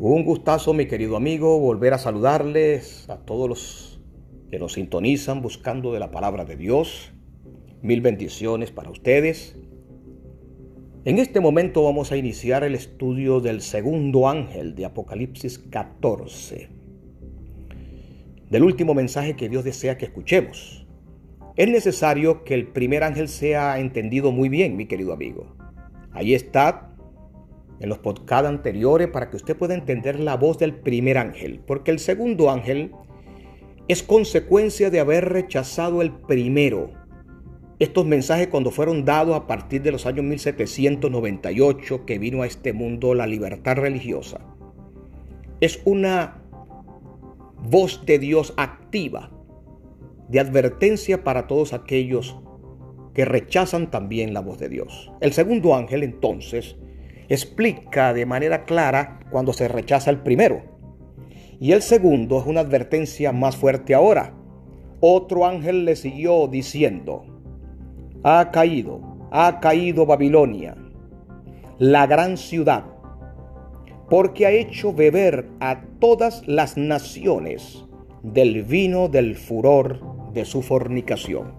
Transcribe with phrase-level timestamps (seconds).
[0.00, 4.00] Un gustazo, mi querido amigo, volver a saludarles a todos los
[4.48, 7.10] que nos sintonizan buscando de la palabra de Dios.
[7.82, 9.58] Mil bendiciones para ustedes.
[11.04, 16.68] En este momento vamos a iniciar el estudio del segundo ángel de Apocalipsis 14,
[18.50, 20.86] del último mensaje que Dios desea que escuchemos.
[21.56, 25.56] Es necesario que el primer ángel sea entendido muy bien, mi querido amigo.
[26.12, 26.87] Ahí está
[27.80, 31.90] en los podcasts anteriores para que usted pueda entender la voz del primer ángel, porque
[31.90, 32.92] el segundo ángel
[33.88, 36.90] es consecuencia de haber rechazado el primero.
[37.78, 42.72] Estos mensajes cuando fueron dados a partir de los años 1798 que vino a este
[42.72, 44.40] mundo la libertad religiosa,
[45.60, 46.42] es una
[47.62, 49.30] voz de Dios activa,
[50.28, 52.36] de advertencia para todos aquellos
[53.14, 55.10] que rechazan también la voz de Dios.
[55.20, 56.76] El segundo ángel entonces
[57.28, 60.62] explica de manera clara cuando se rechaza el primero.
[61.60, 64.34] Y el segundo es una advertencia más fuerte ahora.
[65.00, 67.24] Otro ángel le siguió diciendo,
[68.24, 70.76] ha caído, ha caído Babilonia,
[71.78, 72.84] la gran ciudad,
[74.08, 77.84] porque ha hecho beber a todas las naciones
[78.22, 81.52] del vino del furor de su fornicación.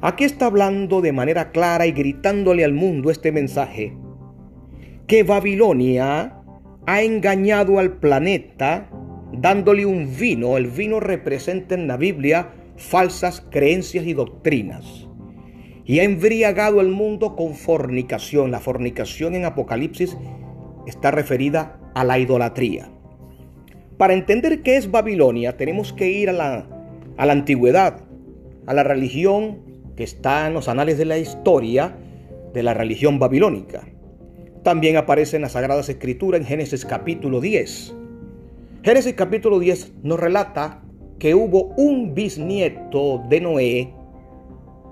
[0.00, 3.96] Aquí está hablando de manera clara y gritándole al mundo este mensaje
[5.12, 6.40] que Babilonia
[6.86, 8.88] ha engañado al planeta
[9.30, 10.56] dándole un vino.
[10.56, 15.06] El vino representa en la Biblia falsas creencias y doctrinas.
[15.84, 18.50] Y ha embriagado el mundo con fornicación.
[18.50, 20.16] La fornicación en Apocalipsis
[20.86, 22.88] está referida a la idolatría.
[23.98, 26.66] Para entender qué es Babilonia tenemos que ir a la,
[27.18, 28.02] a la antigüedad,
[28.64, 29.58] a la religión
[29.94, 31.98] que está en los anales de la historia
[32.54, 33.84] de la religión babilónica.
[34.62, 37.96] También aparece en las Sagradas Escrituras en Génesis capítulo 10.
[38.84, 40.84] Génesis capítulo 10 nos relata
[41.18, 43.92] que hubo un bisnieto de Noé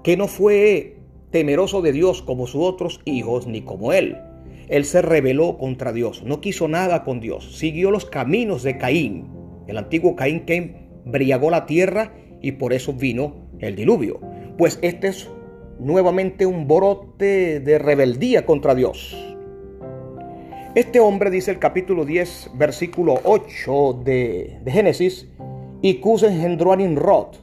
[0.03, 0.97] que no fue
[1.31, 4.17] temeroso de Dios como sus otros hijos ni como él.
[4.69, 9.29] Él se rebeló contra Dios, no quiso nada con Dios, siguió los caminos de Caín,
[9.69, 14.21] el antiguo Caín que embriagó la tierra y por eso vino el diluvio.
[14.59, 15.31] Pues este es
[15.79, 19.30] nuevamente un brote de rebeldía contra Dios.
[20.77, 25.29] Este hombre, dice el capítulo 10, versículo 8 de, Génesis,
[25.83, 27.35] y Cus engendró a Nimrod,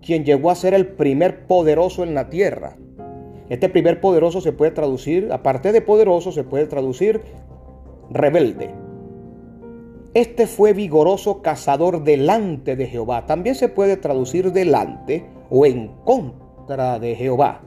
[0.00, 2.76] quien llegó a ser el primer poderoso en la tierra.
[3.48, 7.22] Este primer poderoso se puede traducir, aparte de poderoso, se puede traducir
[8.08, 8.70] rebelde.
[10.14, 13.26] Este fue vigoroso cazador delante de Jehová.
[13.26, 17.62] También se puede traducir delante o en contra de Jehová.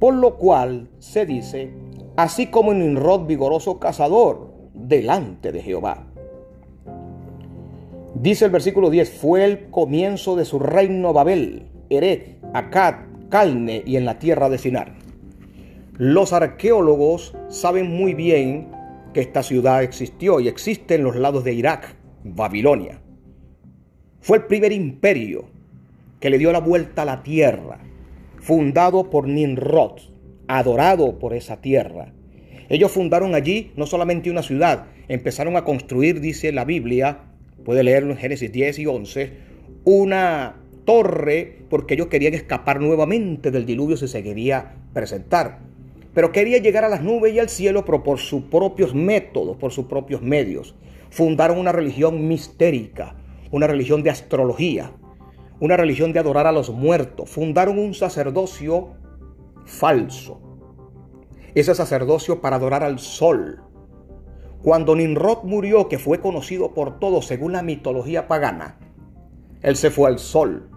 [0.00, 1.70] Por lo cual se dice,
[2.16, 6.06] así como Nimrod vigoroso cazador delante de Jehová.
[8.14, 12.94] Dice el versículo 10, fue el comienzo de su reino Babel, Eret, Akkad,
[13.28, 14.94] Calne y en la tierra de Sinar.
[15.98, 18.68] Los arqueólogos saben muy bien
[19.12, 21.94] que esta ciudad existió y existe en los lados de Irak,
[22.24, 23.00] Babilonia.
[24.20, 25.44] Fue el primer imperio
[26.20, 27.78] que le dio la vuelta a la tierra,
[28.40, 30.00] fundado por Nimrod,
[30.48, 32.12] adorado por esa tierra.
[32.68, 37.20] Ellos fundaron allí no solamente una ciudad, empezaron a construir, dice la Biblia,
[37.64, 39.32] puede leerlo en Génesis 10 y 11,
[39.84, 45.58] una torre porque ellos querían escapar nuevamente del diluvio si se quería presentar.
[46.14, 49.70] Pero quería llegar a las nubes y al cielo, pero por sus propios métodos, por
[49.72, 50.74] sus propios medios.
[51.10, 53.16] Fundaron una religión mistérica,
[53.50, 54.92] una religión de astrología,
[55.60, 57.28] una religión de adorar a los muertos.
[57.28, 58.94] Fundaron un sacerdocio
[59.66, 60.40] falso.
[61.54, 63.62] Ese sacerdocio para adorar al sol.
[64.62, 68.78] Cuando Nimrod murió, que fue conocido por todos según la mitología pagana,
[69.62, 70.68] él se fue al sol.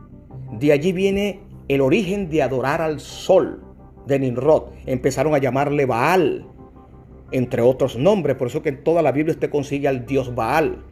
[0.52, 3.64] De allí viene el origen de adorar al sol
[4.06, 4.70] de Nimrod.
[4.86, 6.46] Empezaron a llamarle Baal,
[7.32, 8.36] entre otros nombres.
[8.36, 10.84] Por eso que en toda la Biblia usted consigue al dios Baal.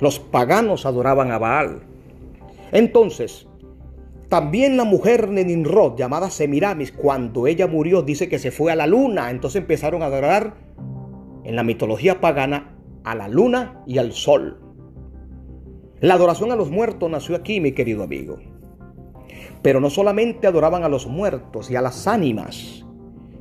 [0.00, 1.82] Los paganos adoraban a Baal.
[2.72, 3.46] Entonces,
[4.28, 8.76] también la mujer de Nimrod, llamada Semiramis, cuando ella murió, dice que se fue a
[8.76, 9.30] la luna.
[9.30, 10.54] Entonces empezaron a adorar
[11.44, 14.60] en la mitología pagana a la luna y al sol.
[16.00, 18.38] La adoración a los muertos nació aquí, mi querido amigo.
[19.62, 22.84] Pero no solamente adoraban a los muertos y a las ánimas,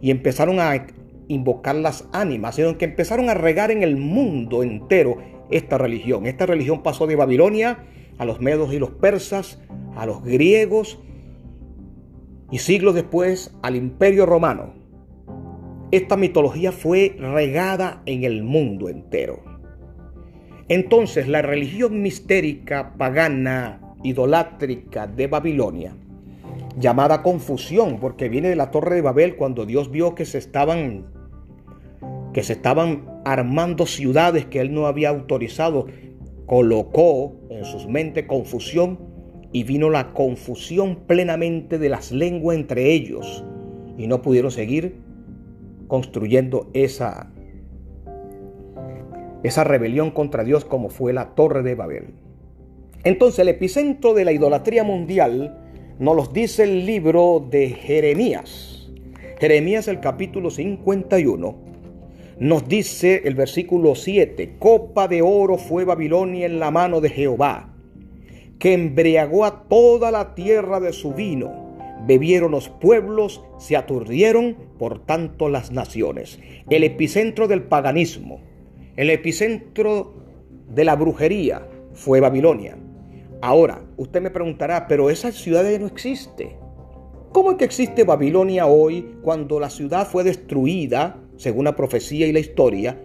[0.01, 0.85] y empezaron a
[1.27, 5.17] invocar las ánimas, sino que empezaron a regar en el mundo entero
[5.49, 6.25] esta religión.
[6.25, 7.85] Esta religión pasó de Babilonia
[8.17, 9.61] a los medos y los persas,
[9.95, 10.99] a los griegos
[12.51, 14.73] y siglos después al imperio romano.
[15.91, 19.43] Esta mitología fue regada en el mundo entero.
[20.67, 25.95] Entonces la religión mistérica, pagana, idolátrica de Babilonia,
[26.77, 31.05] llamada confusión, porque viene de la torre de Babel cuando Dios vio que se estaban
[32.33, 35.85] que se estaban armando ciudades que él no había autorizado,
[36.45, 38.99] colocó en sus mentes confusión
[39.51, 43.43] y vino la confusión plenamente de las lenguas entre ellos
[43.97, 44.95] y no pudieron seguir
[45.87, 47.29] construyendo esa
[49.43, 52.13] esa rebelión contra Dios como fue la torre de Babel.
[53.03, 55.59] Entonces el epicentro de la idolatría mundial
[55.99, 58.89] nos los dice el libro de Jeremías.
[59.39, 61.72] Jeremías el capítulo 51
[62.39, 67.73] nos dice el versículo 7, copa de oro fue Babilonia en la mano de Jehová,
[68.59, 71.61] que embriagó a toda la tierra de su vino.
[72.05, 76.39] Bebieron los pueblos, se aturdieron, por tanto las naciones.
[76.69, 78.41] El epicentro del paganismo,
[78.95, 80.13] el epicentro
[80.69, 82.77] de la brujería fue Babilonia.
[83.41, 86.57] Ahora, usted me preguntará, pero esa ciudad ya no existe.
[87.31, 92.33] ¿Cómo es que existe Babilonia hoy cuando la ciudad fue destruida, según la profecía y
[92.33, 92.97] la historia?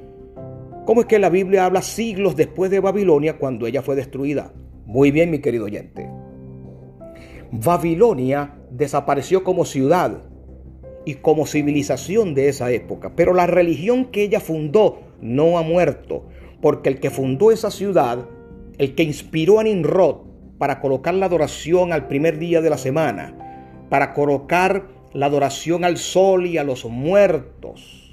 [0.87, 4.53] ¿Cómo es que la Biblia habla siglos después de Babilonia cuando ella fue destruida?
[4.87, 6.09] Muy bien, mi querido oyente.
[7.51, 10.23] Babilonia desapareció como ciudad
[11.05, 16.27] y como civilización de esa época, pero la religión que ella fundó no ha muerto,
[16.61, 18.27] porque el que fundó esa ciudad,
[18.79, 20.29] el que inspiró a Nimrod
[20.59, 25.97] para colocar la adoración al primer día de la semana, para colocar la adoración al
[25.97, 28.08] sol y a los muertos,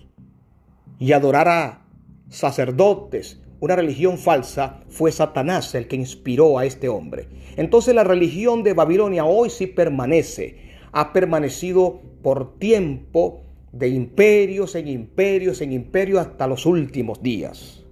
[1.00, 1.86] y adorar a
[2.30, 7.28] sacerdotes, una religión falsa, fue Satanás el que inspiró a este hombre.
[7.58, 10.58] Entonces la religión de Babilonia hoy sí permanece,
[10.92, 17.84] ha permanecido por tiempo de imperios en imperios en imperios hasta los últimos días.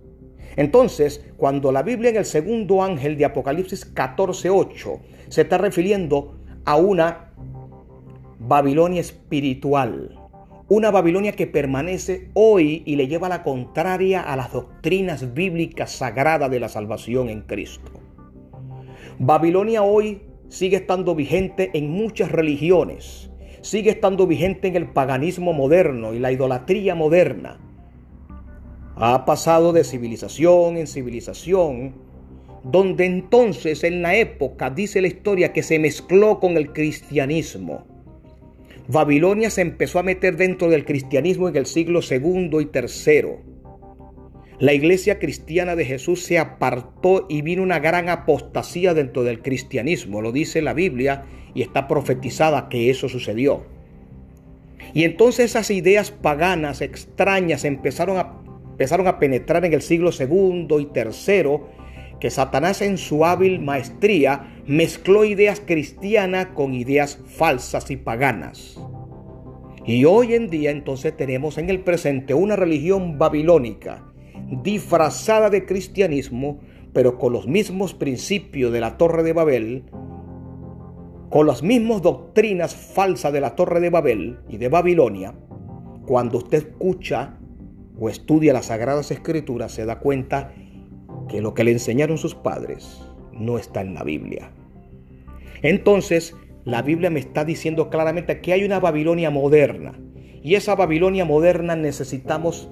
[0.56, 5.00] Entonces, cuando la Biblia en el segundo ángel de Apocalipsis 14:8
[5.30, 7.34] se está refiriendo a una
[8.40, 10.23] Babilonia espiritual,
[10.68, 16.50] una Babilonia que permanece hoy y le lleva la contraria a las doctrinas bíblicas sagradas
[16.50, 17.92] de la salvación en Cristo.
[19.20, 23.30] Babilonia hoy sigue estando vigente en muchas religiones,
[23.62, 27.60] sigue estando vigente en el paganismo moderno y la idolatría moderna
[28.96, 31.96] ha pasado de civilización en civilización,
[32.64, 37.86] donde entonces en la época, dice la historia, que se mezcló con el cristianismo.
[38.88, 43.42] Babilonia se empezó a meter dentro del cristianismo en el siglo segundo y tercero.
[44.60, 50.22] La iglesia cristiana de Jesús se apartó y vino una gran apostasía dentro del cristianismo,
[50.22, 53.66] lo dice la Biblia y está profetizada que eso sucedió.
[54.94, 61.70] Y entonces esas ideas paganas, extrañas, empezaron a penetrar en el siglo segundo y tercero,
[62.24, 68.80] que Satanás en su hábil maestría mezcló ideas cristianas con ideas falsas y paganas.
[69.86, 74.06] Y hoy en día entonces tenemos en el presente una religión babilónica,
[74.64, 76.62] disfrazada de cristianismo,
[76.94, 79.84] pero con los mismos principios de la Torre de Babel,
[81.30, 85.36] con las mismas doctrinas falsas de la Torre de Babel y de Babilonia,
[86.08, 87.38] cuando usted escucha
[88.00, 90.54] o estudia las Sagradas Escrituras, se da cuenta
[91.28, 93.02] que lo que le enseñaron sus padres
[93.32, 94.52] no está en la Biblia.
[95.62, 99.94] Entonces, la Biblia me está diciendo claramente que hay una Babilonia moderna.
[100.42, 102.70] Y esa Babilonia moderna necesitamos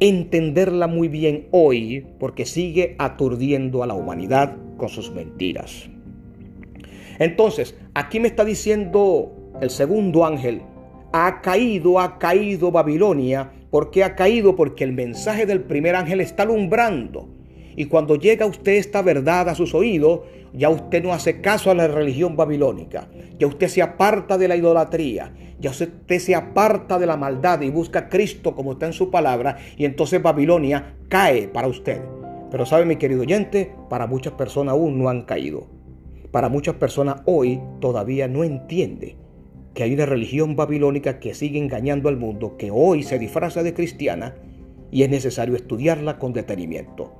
[0.00, 5.88] entenderla muy bien hoy porque sigue aturdiendo a la humanidad con sus mentiras.
[7.18, 10.62] Entonces, aquí me está diciendo el segundo ángel,
[11.12, 14.56] ha caído, ha caído Babilonia ¿Por qué ha caído?
[14.56, 17.28] Porque el mensaje del primer ángel está alumbrando.
[17.76, 20.20] Y cuando llega usted esta verdad a sus oídos,
[20.54, 23.10] ya usted no hace caso a la religión babilónica.
[23.38, 25.30] Ya usted se aparta de la idolatría.
[25.60, 29.10] Ya usted se aparta de la maldad y busca a Cristo como está en su
[29.10, 29.58] palabra.
[29.76, 32.00] Y entonces Babilonia cae para usted.
[32.50, 35.66] Pero sabe mi querido oyente, para muchas personas aún no han caído.
[36.30, 39.18] Para muchas personas hoy todavía no entiende
[39.76, 43.74] que hay una religión babilónica que sigue engañando al mundo, que hoy se disfraza de
[43.74, 44.34] cristiana
[44.90, 47.12] y es necesario estudiarla con detenimiento.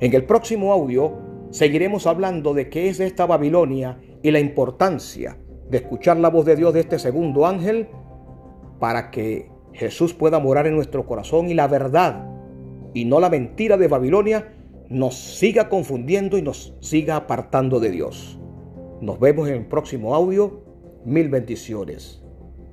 [0.00, 5.38] En el próximo audio seguiremos hablando de qué es esta Babilonia y la importancia
[5.70, 7.86] de escuchar la voz de Dios de este segundo ángel
[8.80, 12.28] para que Jesús pueda morar en nuestro corazón y la verdad
[12.92, 14.52] y no la mentira de Babilonia
[14.88, 18.40] nos siga confundiendo y nos siga apartando de Dios.
[19.00, 20.69] Nos vemos en el próximo audio
[21.04, 22.20] Mil bendiciones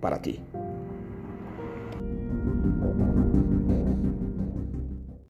[0.02, 0.40] para ti.